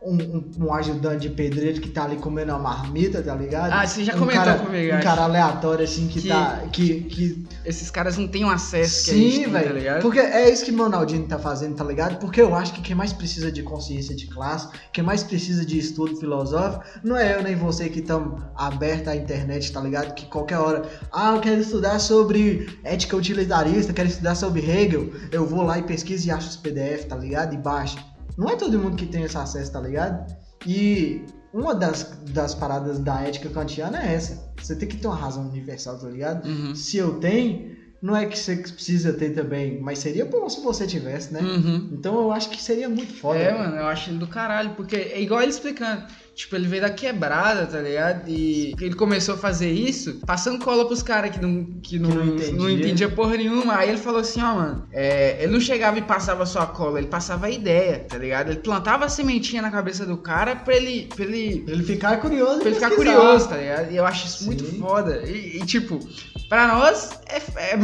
[0.05, 3.73] um, um, um ajudante de pedreiro que tá ali comendo uma marmita, tá ligado?
[3.73, 5.03] Ah, você já um comentou cara, comigo, Um acho.
[5.05, 6.63] cara aleatório, assim, que, Que- tá.
[6.73, 9.75] Que, que Esses caras não têm o acesso que a gente Sim, tem, tá velho.
[9.75, 10.03] ligado?
[10.03, 12.19] porque é isso que o Ronaldinho tá fazendo, tá ligado?
[12.19, 15.79] Porque eu acho que quem mais precisa de consciência de classe, quem mais precisa de
[15.79, 20.15] estudo filosófico, não é eu nem você que estamos abertos à internet, tá ligado?
[20.15, 25.47] Que qualquer hora, ah, eu quero estudar sobre ética utilitarista, quero estudar sobre Hegel, eu
[25.47, 27.55] vou lá e pesquiso e acho os PDF, tá ligado?
[27.55, 27.97] E baixo.
[28.37, 30.35] Não é todo mundo que tem esse acesso, tá ligado?
[30.67, 34.53] E uma das, das paradas da ética kantiana é essa.
[34.61, 36.47] Você tem que ter uma razão universal, tá ligado?
[36.47, 36.75] Uhum.
[36.75, 40.87] se eu tenho, não é que você precisa ter também, mas seria bom se você
[40.87, 41.41] tivesse, né?
[41.41, 41.91] Uhum.
[41.93, 43.39] Então eu acho que seria muito foda.
[43.39, 46.05] É, mano, eu acho do caralho, porque é igual ele explicando.
[46.35, 48.29] Tipo, ele veio da quebrada, tá ligado?
[48.29, 52.17] E ele começou a fazer isso, passando cola pros caras que não, que não, Que
[52.17, 52.71] não não, entendia.
[52.75, 53.77] entendia porra nenhuma.
[53.77, 56.99] Aí ele falou assim, ó, mano, é, ele não chegava e passava só a cola,
[56.99, 58.51] ele passava a ideia, tá ligado?
[58.51, 62.17] Ele plantava a sementinha na cabeça do cara pra ele, pra ele Pra ele ficar
[62.17, 62.59] curioso.
[62.59, 63.15] Pra ele ficar pesquisar.
[63.15, 63.93] curioso, tá ligado?
[63.93, 64.47] E eu acho isso Sim.
[64.47, 65.23] muito foda.
[65.25, 66.01] E, e, tipo,
[66.49, 67.37] pra nós, é,
[67.75, 67.79] é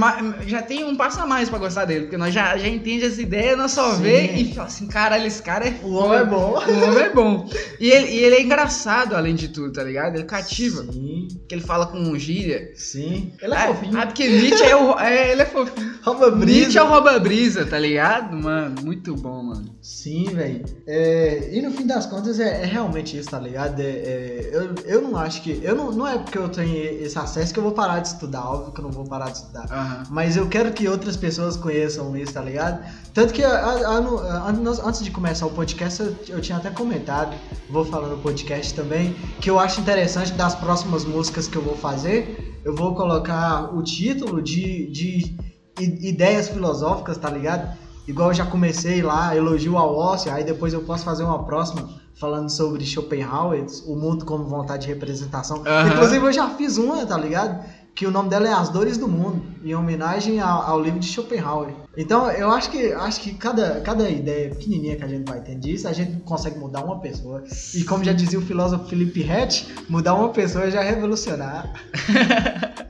[0.48, 2.02] já tem um passo a mais pra gostar dele.
[2.02, 4.02] Porque nós já, já entende as ideias, nós só Sim.
[4.02, 6.50] vê e fala assim, caralho, esse cara é O homem é bom.
[6.66, 7.48] O homem é bom.
[7.78, 10.16] E ele, e ele é engraçado, além de tudo, tá ligado?
[10.16, 10.82] Ele cativa.
[10.92, 12.72] Sim, Que ele fala com gíria.
[12.76, 13.32] sim.
[13.40, 13.98] Ele é ah, fofinho.
[13.98, 14.98] Ah, porque Nietzsche é o.
[14.98, 15.98] É, ele é fofinho.
[16.02, 16.58] Rouba brisa.
[16.58, 18.36] Nietzsche é o rouba-brisa, tá ligado?
[18.36, 19.74] Mano, muito bom, mano.
[19.82, 20.62] Sim, velho.
[20.86, 23.80] É, e no fim das contas é, é realmente isso, tá ligado?
[23.80, 25.58] É, é, eu, eu não acho que.
[25.62, 28.44] Eu não, não é porque eu tenho esse acesso que eu vou parar de estudar,
[28.46, 29.66] óbvio que eu não vou parar de estudar.
[29.70, 30.02] Aham.
[30.10, 32.84] Mas eu quero que outras pessoas conheçam isso, tá ligado?
[33.14, 33.98] Tanto que a- a-
[34.48, 34.50] a-
[34.86, 37.34] antes de começar o podcast, eu, eu tinha até comentado,
[37.70, 41.74] vou falar no podcast também, que eu acho interessante das próximas músicas que eu vou
[41.76, 45.36] fazer, eu vou colocar o título de, de
[45.78, 47.74] ideias filosóficas, tá ligado?
[48.06, 52.00] Igual eu já comecei lá, elogio ao ócio, aí depois eu posso fazer uma próxima
[52.20, 55.62] falando sobre Schopenhauer, o mundo como vontade de representação.
[55.66, 55.88] Aham.
[55.88, 57.64] Inclusive eu já fiz uma, tá ligado?
[57.94, 61.06] Que o nome dela é As Dores do Mundo, em homenagem ao, ao livro de
[61.06, 61.74] Schopenhauer.
[61.96, 65.54] Então eu acho que acho que cada, cada ideia pequenininha que a gente vai ter
[65.56, 67.42] disso, a gente consegue mudar uma pessoa.
[67.74, 71.72] E como já dizia o filósofo Felipe Rett, mudar uma pessoa já é revolucionar.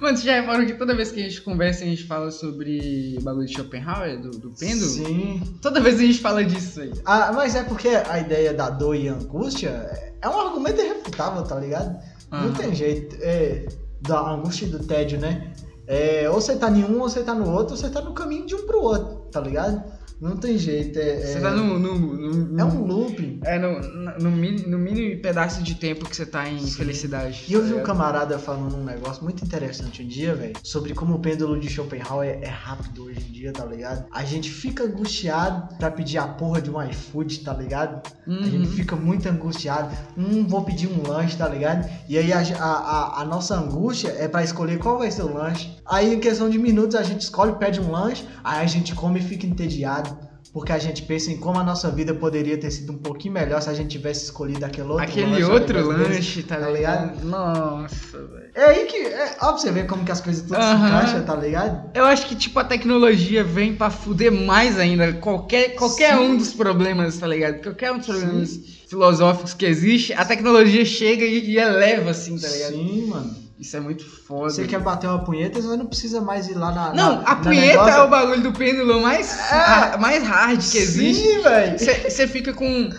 [0.00, 3.16] Mano, você já reparou que toda vez que a gente conversa, a gente fala sobre
[3.18, 4.90] o bagulho de Schopenhauer, do, do pêndulo?
[4.90, 5.42] Sim.
[5.60, 6.92] Toda vez a gente fala disso aí.
[7.04, 11.56] Ah, mas é porque a ideia da dor e angústia é um argumento irrefutável, tá
[11.56, 11.98] ligado?
[12.30, 12.52] Não Aham.
[12.54, 13.16] tem jeito.
[13.20, 13.68] É,
[14.00, 15.52] da angústia e do tédio, né?
[15.86, 18.12] É, ou você tá em um, ou você tá no outro, ou você tá no
[18.12, 19.82] caminho de um pro outro, tá ligado?
[20.20, 20.98] Não tem jeito.
[20.98, 21.78] É, Você é, tá no.
[21.78, 23.40] no, no- é um looping.
[23.44, 23.80] É, no,
[24.20, 27.44] no, mini, no mini pedaço de tempo que você tá em felicidade.
[27.48, 30.92] E eu vi tá um camarada falando um negócio muito interessante um dia, velho, sobre
[30.92, 34.06] como o pêndulo de Schopenhauer é rápido hoje em dia, tá ligado?
[34.12, 38.02] A gente fica angustiado pra pedir a porra de um iFood, tá ligado?
[38.26, 38.42] A Uhum.
[38.44, 39.96] gente fica muito angustiado.
[40.16, 41.88] Hum, vou pedir um lanche, tá ligado?
[42.08, 45.32] E aí a, a, a- a nossa angústia é pra escolher qual vai ser o
[45.32, 45.76] lanche.
[45.86, 49.20] Aí em questão de minutos a gente escolhe, pede um lanche, aí a gente come
[49.20, 50.07] e fica entediado.
[50.52, 53.60] Porque a gente pensa em como a nossa vida poderia ter sido um pouquinho melhor
[53.60, 55.44] se a gente tivesse escolhido aquele outro Aquele lanche.
[55.44, 57.22] outro lanche, tá, tá ligado?
[57.24, 58.50] Nossa, velho.
[58.54, 58.96] É aí que.
[58.96, 60.86] É, ó, pra você ver como que as coisas tudo se Aham.
[60.88, 61.90] encaixam, tá ligado?
[61.94, 66.22] Eu acho que, tipo, a tecnologia vem pra fuder mais ainda qualquer, qualquer Sim.
[66.22, 67.62] um dos problemas, tá ligado?
[67.62, 68.58] Qualquer um dos problemas
[68.88, 72.72] filosóficos que existe, a tecnologia chega e, e eleva, assim, tá ligado?
[72.72, 73.47] Sim, mano.
[73.58, 74.50] Isso é muito foda.
[74.50, 76.94] Você quer bater uma punheta, você não precisa mais ir lá na.
[76.94, 77.92] Não, na- a punheta negócio.
[77.94, 81.22] é o bagulho do pêndulo mais, a- mais hard que existe.
[81.26, 81.76] Sim, velho.
[81.78, 82.90] Você fica com.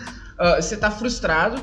[0.56, 1.62] Você tá frustrado,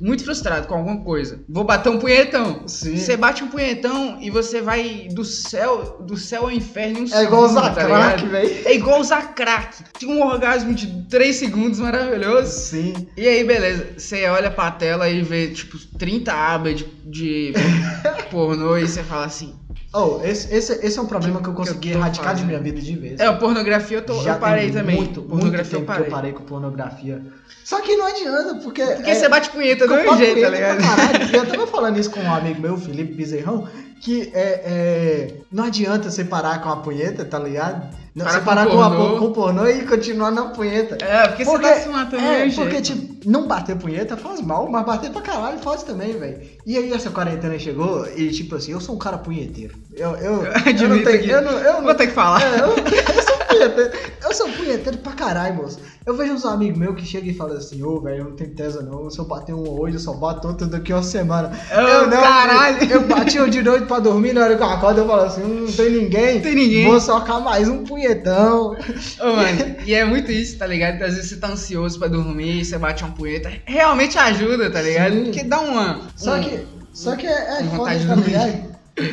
[0.00, 1.40] muito frustrado com alguma coisa.
[1.48, 2.62] Vou bater um punhetão.
[2.66, 2.96] Sim.
[2.96, 7.14] Você bate um punhetão e você vai do céu, do céu ao inferno em um
[7.14, 8.30] É igual segundo, usar tá crack, ligado?
[8.30, 8.68] velho.
[8.68, 9.76] É igual usar crack.
[9.98, 12.50] Tem um orgasmo de 3 segundos maravilhoso.
[12.50, 12.94] Sim.
[13.16, 17.52] E aí, beleza, você olha pra tela e vê, tipo, 30 abas de, de
[18.30, 19.54] pornô e você fala assim.
[19.92, 22.46] Oh, esse, esse, esse é um problema que eu Que eu consegui erradicar de fazendo.
[22.48, 23.18] minha vida de vez.
[23.18, 24.96] É, a pornografia eu, tô, Já eu parei também.
[24.96, 26.04] Muito, pornografia muito tempo eu parei.
[26.04, 27.22] que eu parei com pornografia.
[27.64, 28.84] Só que não adianta, porque.
[28.84, 30.78] Porque é, você bate punheta do mesmo jeito, tá ligado?
[30.78, 31.28] caralho.
[31.36, 33.66] Eu tava falando isso com um amigo meu, Felipe Bezerrão,
[34.00, 37.96] que é, é, não adianta você parar com a punheta, tá ligado?
[38.14, 39.16] Não, você com parar com, a, pornô.
[39.18, 40.98] com o pornô e continuar na punheta.
[41.04, 44.40] É, porque, você tá se matando do é, mesmo porque, tipo, não bater punheta faz
[44.40, 46.40] mal, mas bater pra caralho faz também, velho.
[46.66, 49.74] E aí essa quarentena chegou e, tipo assim, eu sou um cara punheteiro.
[49.94, 51.22] Eu, eu, eu não Admito tenho.
[51.22, 52.42] que- Eu não, eu não, Vou ter que falar.
[52.42, 53.92] é, eu, eu sou punheteiro.
[54.24, 55.78] Eu sou punheteiro pra caralho, moço.
[56.08, 58.54] Eu vejo uns amigos meus que chegam e falam assim, ô, velho, eu não tenho
[58.54, 59.10] tesa não.
[59.10, 61.50] Se eu bater um hoje, eu só bato outro daqui uma semana.
[61.70, 62.90] Ô, eu não, caralho.
[62.90, 65.42] Eu bati um de noite pra dormir, na hora que eu acordo, eu falo assim,
[65.42, 66.34] hum, não tem ninguém.
[66.36, 66.86] Não tem ninguém.
[66.88, 68.74] Vou socar mais um punhetão.
[69.20, 71.02] Ô, mano, e é muito isso, tá ligado?
[71.02, 73.52] Às vezes você tá ansioso pra dormir, você bate uma punheta.
[73.66, 75.12] Realmente ajuda, tá ligado?
[75.12, 75.24] Sim.
[75.24, 76.00] Porque dá uma.
[76.16, 76.58] Só um- que,
[76.90, 78.67] só que é, é foda, tá ligado?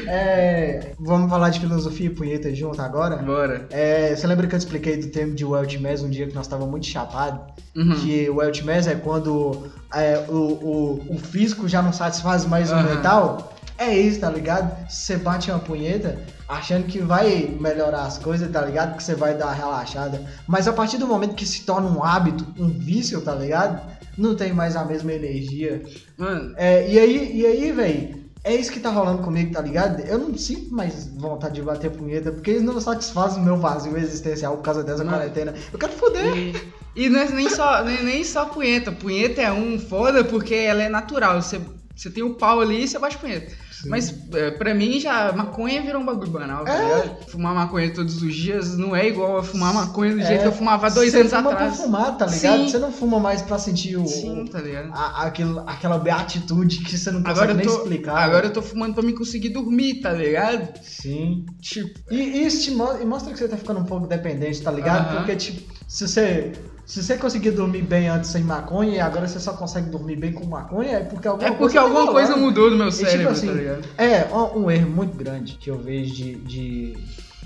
[0.07, 3.17] É, vamos falar de filosofia e punheta junto agora?
[3.17, 3.67] Bora.
[3.69, 6.33] É, você lembra que eu te expliquei do termo de Welch Mess um dia que
[6.35, 7.39] nós estávamos muito chapados?
[7.75, 7.95] Uhum.
[8.01, 12.71] Que o Welch Mess é quando é, o, o, o físico já não satisfaz mais
[12.71, 12.95] o Aham.
[12.95, 13.53] mental?
[13.77, 14.89] É isso, tá ligado?
[14.89, 16.17] Você bate uma punheta
[16.47, 18.95] achando que vai melhorar as coisas, tá ligado?
[18.95, 20.21] Que você vai dar uma relaxada.
[20.47, 23.81] Mas a partir do momento que se torna um hábito, um vício, tá ligado?
[24.17, 25.83] Não tem mais a mesma energia.
[26.17, 30.01] Mano, É, e aí, e aí, velho, é isso que tá rolando comigo, tá ligado?
[30.01, 33.97] Eu não sinto mais vontade de bater punheta, porque eles não satisfazem o meu vazio
[33.97, 35.17] existencial por causa dessa Mano.
[35.17, 35.55] quarentena.
[35.73, 36.37] Eu quero foder.
[36.37, 36.55] E,
[36.95, 38.91] e não é nem só, nem, nem só punheta.
[38.91, 41.41] Punheta é um foda porque ela é natural.
[41.41, 41.59] Você,
[41.95, 43.51] você tem o pau ali e você bate punheta.
[43.85, 47.17] Mas é, pra mim já maconha virou um bagulho banal, tá É.
[47.27, 50.25] Fumar maconha todos os dias não é igual a fumar maconha do É.
[50.25, 51.75] jeito que eu fumava dois Você anos fuma atrás.
[51.75, 52.57] pra fumar, tá ligado?
[52.57, 52.67] Sim.
[52.69, 54.91] Você não fuma mais pra sentir o, Sim, tá ligado?
[54.93, 58.17] a- aquilo, aquela beatitude que você não consegue Agora nem tô, explicar.
[58.17, 60.79] agora eu tô fumando pra me conseguir dormir, tá ligado?
[60.81, 61.45] Sim.
[61.61, 65.07] Tipo, E, e te e mostra que você tá ficando um pouco dependente, tá ligado?
[65.09, 65.17] Aham.
[65.17, 66.51] Porque, tipo, se você.
[66.85, 70.31] Se você conseguir dormir bem antes sem maconha e agora você só consegue dormir bem
[70.31, 72.91] com maconha, é porque alguma é porque coisa tá alguma coisa mudou no meu E,
[72.91, 74.03] tipo cérebro, assim, tá?
[74.03, 76.97] É, um, um erro muito grande que eu vejo de, de,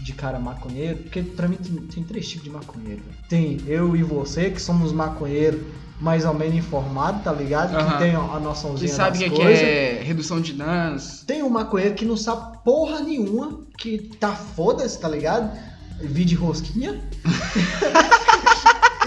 [0.04, 3.02] de cara maconheiro, porque pra mim tem, tem três tipos de maconheiro.
[3.30, 5.62] Tem eu e você, que somos maconheiros
[6.02, 7.76] mais ou menos informados, tá ligado?
[7.76, 7.92] Aham.
[7.92, 9.64] Que tem a noçãozinha Você sabe das que, que coisas.
[9.64, 11.24] é redução de danos?
[11.26, 15.58] Tem um maconheiro que não sabe porra nenhuma, que tá foda-se, tá ligado?
[16.02, 17.02] Vide rosquinha.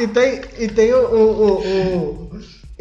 [0.01, 2.31] e tem, e tem o, o, o-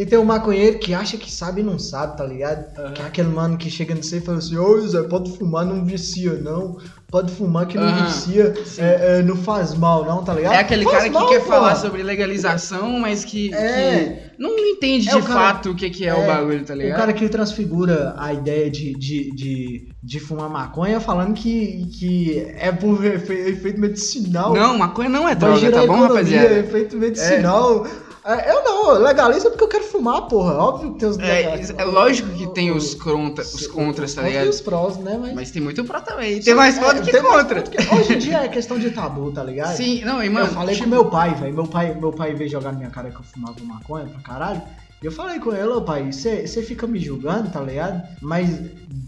[0.02, 2.66] E tem o maconheiro que acha que sabe e não sabe, tá ligado?
[2.76, 2.94] Aham.
[2.94, 5.64] Que é aquele mano que chega no você e fala assim, ô Zé, pode fumar,
[5.64, 6.78] não vicia, não.
[7.12, 8.06] Pode fumar que não Aham.
[8.06, 10.54] vicia, é, é, não faz mal, não, tá ligado?
[10.54, 11.46] É aquele Faz cara que mal, quer pô.
[11.46, 14.32] falar sobre legalização, mas que, É.
[14.38, 16.66] que não entende É de o cara- fato o que, que é, o é, bagulho,
[16.66, 16.98] tá O ligado?
[16.98, 22.72] cara que transfigura a ideia de, de, de, de fumar maconha falando que, que é
[22.72, 24.54] por efe- efeito medicinal.
[24.54, 26.60] Não, maconha não é droga, tá bom, economia, rapaziada?
[26.60, 27.86] efeito medicinal.
[27.86, 30.54] É, eu não, legaliza porque eu quero fumar, porra.
[30.54, 34.46] Óbvio que tem os É, é lógico que tem os, contra, os contras, tá ligado?
[34.46, 35.18] E os prós, né?
[35.20, 36.40] Mas, Mas tem muito pró também.
[36.40, 37.62] Tem mais pró É, do que tem contra.
[37.64, 39.76] que- Hoje em dia é questão de tabu, tá ligado?
[39.76, 41.54] Sim, não, e mano, eu falei tipo, com meu pai, velho.
[41.54, 44.62] Meu pai, meu pai veio jogar na minha cara que eu fumava maconha pra caralho.
[45.02, 48.04] E eu falei com ele, ô pai, você fica me julgando, tá ligado?
[48.22, 48.50] Mas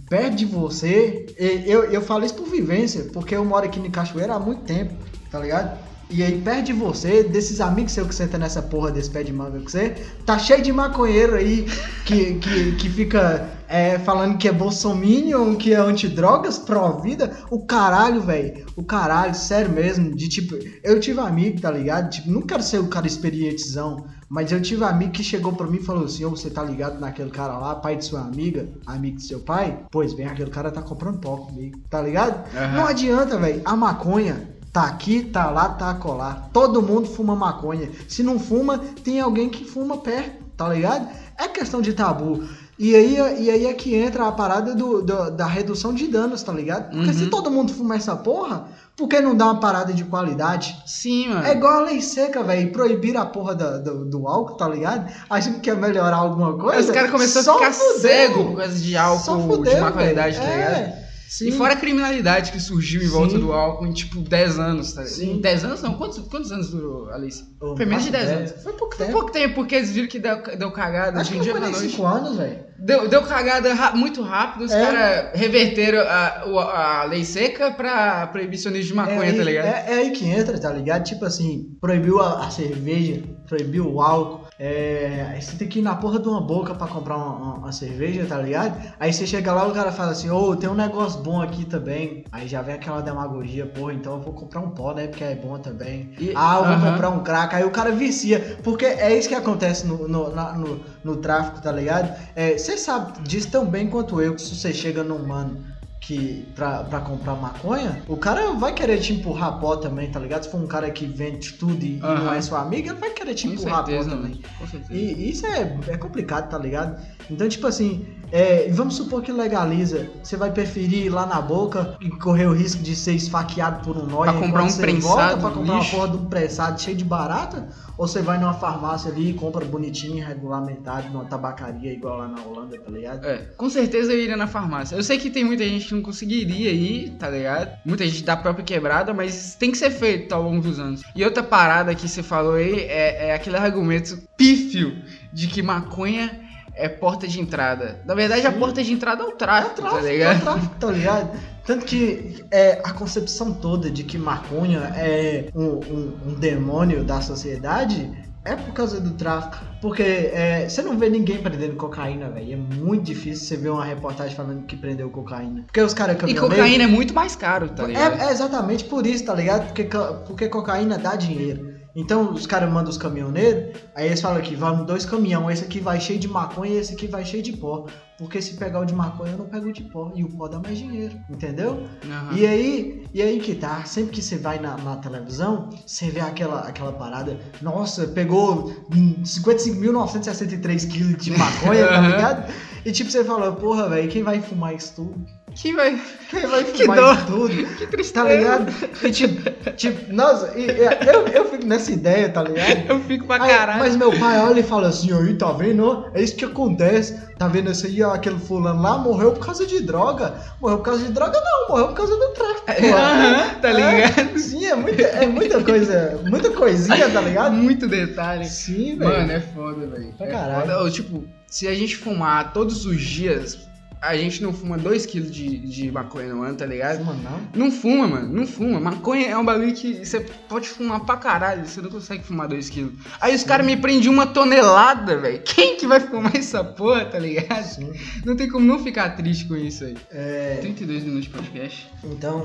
[0.09, 1.27] perto de você,
[1.67, 4.95] eu, eu falo isso por vivência, porque eu moro aqui em Cachoeira há muito tempo,
[5.29, 5.82] tá ligado?
[6.13, 9.33] E aí, perto de você, desses amigos seus que senta nessa porra desse pé de
[9.33, 11.65] manga com você, tá cheio de maconheiro aí
[12.05, 17.35] que, que, que fica é, falando que é bolsominion, que é antidrogas, pró-vida.
[17.49, 18.63] O caralho, velho.
[18.75, 20.15] O caralho, sério mesmo.
[20.15, 22.11] De tipo, eu tive amigo, tá ligado?
[22.11, 25.77] Tipo, não quero ser o cara experientizão, mas eu tive amigo que chegou pra mim
[25.77, 29.17] e falou assim: Ô, você tá ligado naquele cara lá, pai de sua amiga, amigo
[29.17, 29.79] de seu pai?
[29.89, 32.47] Pois bem, aquele cara tá comprando pó comigo, tá ligado?
[32.55, 32.75] Aham.
[32.75, 33.63] Não adianta, velho.
[33.65, 36.47] A maconha tá aqui, tá lá, tá acolá.
[36.51, 37.89] Todo mundo fuma maconha.
[38.09, 41.07] Se não fuma, tem alguém que fuma perto, tá ligado?
[41.37, 42.43] É questão de tabu.
[42.79, 46.41] E aí, e aí é que entra a parada do, do- da redução de danos,
[46.41, 46.89] tá ligado?
[46.89, 47.13] Porque Uhum.
[47.13, 48.65] se todo mundo fuma essa porra,
[48.97, 50.75] por que não dá uma parada de qualidade?
[50.87, 51.45] Sim, mano.
[51.45, 52.71] É igual a lei seca, velho.
[52.71, 55.07] Proibir a porra da- do, do álcool, tá ligado?
[55.29, 56.79] Achando que quer melhorar alguma coisa.
[56.79, 57.99] Os caras começaram a ficar fudeu.
[57.99, 60.49] cego por causa de álcool fudeu, de má qualidade, velho.
[60.49, 60.73] tá ligado?
[60.73, 61.02] É,
[61.37, 61.47] sim.
[61.47, 63.11] E fora a criminalidade que surgiu em Sim.
[63.11, 65.03] volta do álcool em tipo 10 anos, tá?
[65.05, 65.33] Sim.
[65.33, 65.93] Em 10 anos não?
[65.95, 67.43] Quantos, quantos anos durou, Alice?
[67.61, 68.63] Eu Foi menos de não 10 faço anos.
[68.63, 69.17] Foi pouco Foi tempo.
[69.19, 71.61] pouco tempo, porque eles viram que deu, deu cagada Acho de que um dia não
[71.61, 71.95] foi pra nem noite.
[71.95, 72.63] 5 anos, velho.
[72.79, 74.81] Deu, deu cagada ra- muito rápido, os É.
[74.81, 79.65] caras reverteram a, a lei seca pra proibicionismo de maconha, é, aí- tá ligado?
[79.65, 81.03] É, é aí que entra, tá ligado?
[81.05, 84.47] Tipo assim, proibiu a, a cerveja, proibiu o álcool.
[84.57, 88.25] É, você tem que ir na porra de uma boca pra comprar uma, uma- cerveja,
[88.25, 88.79] tá ligado?
[88.99, 91.65] Aí você chega lá e o cara fala assim, ô, tem um negócio bom aqui
[91.65, 92.23] também.
[92.31, 95.07] Aí já vem aquela demagogia, porra, então eu vou comprar um pó, né?
[95.07, 96.13] Porque é bom também.
[96.19, 96.91] E- ah, eu vou aham.
[96.91, 97.55] comprar um crack.
[97.55, 98.59] Aí o cara vicia.
[98.63, 102.13] Porque é isso que acontece no, no, na- no, no tráfico, tá ligado?
[102.35, 105.72] É, Você sabe disso tão bem quanto eu, que se você chega num mano
[106.05, 110.43] que pra, pra comprar maconha, o cara vai querer te empurrar pó também, tá ligado?
[110.43, 113.11] Se for um cara que vende tudo e, e não é seu amigo, ele vai
[113.11, 114.41] querer te Com empurrar certeza, pó também.
[114.59, 114.93] Com certeza.
[114.93, 117.01] E isso é, é complicado, tá ligado?
[117.29, 120.07] Então, tipo assim, É, e vamos supor que legaliza.
[120.23, 123.95] Você vai preferir ir lá na boca e correr o risco de ser esfaqueado por
[123.95, 125.95] um nóia Pra comprar um prensado pra comprar lixo?
[125.95, 127.69] uma porra de um prensado cheio de barata?
[127.95, 132.41] Ou você vai numa farmácia ali e compra bonitinho, regulamentado, numa tabacaria igual lá na
[132.41, 133.23] Holanda, tá ligado?
[133.23, 134.95] É, com certeza eu iria na farmácia.
[134.95, 137.77] Eu sei que tem muita gente que não conseguiria ir, tá ligado?
[137.85, 141.03] Muita gente da própria quebrada, mas tem que ser feito ao longo dos anos.
[141.15, 146.41] E outra parada que você falou aí é, é aquele argumento pífio de que maconha
[146.75, 148.01] é porta de entrada.
[148.05, 148.59] Na verdade, a Sim.
[148.59, 150.41] porta de entrada é o É o tráfico, tráfico, tá é o ligado?
[150.41, 151.39] tráfico, tá ligado?
[151.65, 157.21] Tanto que é, a concepção toda de que maconha é um, um- um demônio da
[157.21, 158.11] sociedade
[158.45, 159.63] é por causa do tráfico.
[159.81, 162.53] Porque é, você não vê ninguém prendendo cocaína, velho.
[162.53, 165.63] É muito difícil você ver uma reportagem falando que prendeu cocaína.
[165.63, 168.21] Porque os caras E cocaína é muito mais caro, tá ligado?
[168.21, 169.67] É, é exatamente por isso, tá ligado?
[169.67, 169.87] Porque,
[170.27, 171.72] porque cocaína dá dinheiro.
[171.95, 175.79] Então os caras mandam os caminhoneiros, aí eles falam aqui, vamos dois caminhão, esse aqui
[175.79, 177.85] vai cheio de maconha e esse aqui vai cheio de pó.
[178.17, 180.11] Porque se pegar o de maconha, eu não pego o de pó.
[180.15, 181.83] E o pó dá mais dinheiro, entendeu?
[182.05, 182.35] Aham.
[182.35, 186.19] E aí, e aí que tá, sempre que você vai na, na televisão, você vê
[186.19, 192.07] aquela, aquela parada, nossa, pegou hum, 55.963 quilos de maconha, tá Aham.
[192.07, 192.53] ligado?
[192.85, 195.25] E tipo, você fala, porra, velho, quem vai fumar isso tudo?
[195.55, 195.99] Que vai.
[196.29, 197.49] Quem vai Que fumar isso tudo?
[197.77, 198.25] Que tristeza.
[198.25, 198.73] Tá ligado?
[199.03, 202.85] E tipo, tipo nossa, e- eu, eu fico nessa ideia, tá ligado?
[202.89, 203.79] Eu fico pra Aí, caralho.
[203.79, 206.07] mas meu pai olha e fala assim, aí, tá vendo?
[206.13, 207.21] É isso que acontece.
[207.37, 210.33] Tá vendo esse aí, ó, aquele fulano lá morreu por causa de droga.
[210.61, 212.63] Morreu por causa de droga, não, morreu por causa do tráfico.
[212.95, 214.19] Aham, tá ligado?
[214.35, 217.53] É, sim, é muita, é muita coisa, muita coisinha, tá ligado?
[217.53, 218.45] Muito detalhe.
[218.45, 219.11] Sim, velho.
[219.19, 220.13] Mano, é foda, velho.
[220.17, 220.71] Pra É caralho.
[220.71, 220.89] foda.
[220.91, 223.67] Tipo, se a gente fumar todos os dias,
[224.03, 226.97] a gente não fuma 2kg de, de maconha no ano, tá ligado?
[226.97, 227.41] Fuma não.
[227.55, 228.33] Não fuma, mano.
[228.33, 228.79] Não fuma.
[228.79, 231.65] Maconha é um bagulho que você pode fumar pra caralho.
[231.65, 232.91] Você não consegue fumar 2kg.
[233.21, 235.41] Aí os caras me prendem uma tonelada, velho.
[235.45, 237.63] Quem que vai fumar essa porra, tá ligado?
[237.63, 237.93] Sim.
[238.25, 239.95] Não tem como não ficar triste com isso aí.
[240.11, 241.87] É, 32 minutos de podcast.
[242.03, 242.43] então,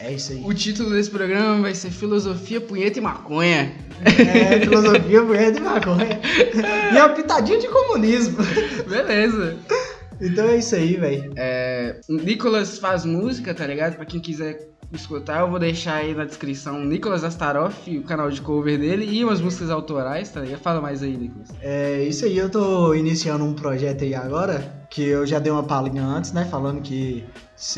[0.00, 0.42] é isso aí.
[0.44, 3.72] O título desse programa vai ser Filosofia, Punheta e Maconha.
[4.04, 6.20] É, filosofia, mulher de maconha.
[6.92, 8.36] E uma pitadinha de comunismo.
[8.86, 9.56] Beleza.
[10.20, 11.32] Então é isso aí, velho.
[11.36, 13.96] É, Nicolas faz música, tá ligado?
[13.96, 18.40] Pra quem quiser escutar, eu vou deixar aí na descrição Nicolas Astaroff, o canal de
[18.40, 20.60] cover dele e umas músicas autorais, tá ligado?
[20.60, 21.48] Fala mais aí, Nicolas.
[21.60, 25.62] É isso aí, eu tô iniciando um projeto aí agora, que eu já dei uma
[25.62, 26.46] palhinha antes, né?
[26.46, 27.24] Falando que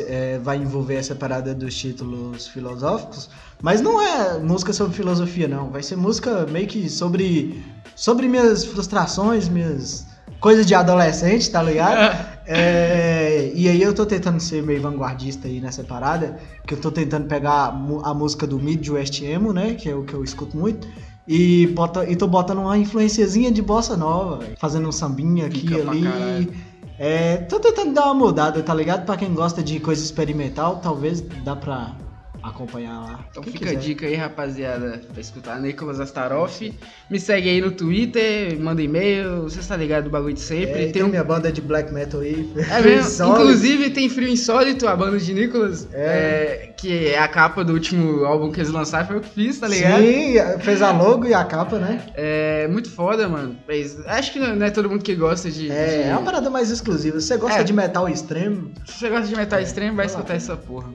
[0.06, 3.28] é, vai envolver essa parada dos títulos filosóficos.
[3.60, 5.70] Mas não é música sobre filosofia, não.
[5.70, 7.62] Vai ser música meio que sobre,
[7.96, 10.06] sobre minhas frustrações, minhas
[10.40, 12.40] coisas de adolescente, tá ligado?
[12.46, 16.90] É, e aí eu tô tentando ser meio vanguardista aí nessa parada, que eu tô
[16.90, 17.66] tentando pegar
[18.02, 20.88] a música do Midwest Emo, né, que é o que eu escuto muito,
[21.28, 25.66] e, bota, e tô botando uma influenciazinha de bossa nova, véio, fazendo um sambinha aqui
[25.70, 26.52] e ali.
[26.98, 29.06] É, tô tentando dar uma mudada, tá ligado?
[29.06, 31.94] Pra quem gosta de coisa experimental, talvez dá pra
[32.42, 33.24] acompanhar lá.
[33.30, 33.80] Então Quem fica a quiser.
[33.80, 36.72] dica aí, rapaziada, pra escutar Nicolas Astaroff.
[37.10, 40.70] Me segue aí no Twitter, manda e-mail, você tá ligado do bagulho de sempre.
[40.72, 42.50] É, tem tem um minha banda de black metal aí.
[42.70, 43.26] É mesmo?
[43.28, 46.66] Inclusive tem Frio Insólito, a banda de Nicolas, É.
[46.68, 49.58] é, que é a capa do último álbum que eles lançaram, foi eu que fiz,
[49.58, 50.02] tá ligado?
[50.02, 52.06] Sim, fez a logo e a capa, né?
[52.14, 53.56] É muito foda, mano.
[53.66, 55.70] Mas acho que não é todo mundo que gosta de.
[55.70, 57.20] É, de- é uma parada mais exclusiva.
[57.20, 57.64] Se você gosta É.
[57.64, 60.88] de metal extremo, Se você gosta de metal extremo, vai escutar essa porra.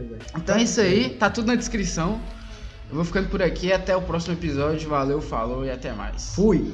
[0.00, 0.18] É.
[0.36, 2.20] Então é isso aí, tá tudo na descrição.
[2.88, 4.88] Eu vou ficando por aqui, até o próximo episódio.
[4.88, 6.34] Valeu, falou e até mais.
[6.34, 6.72] Fui.